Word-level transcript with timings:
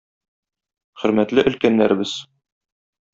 Хөрмәтле 1.01 1.43
өлкәннәребез! 1.51 2.15